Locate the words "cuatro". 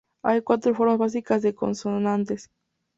0.41-0.73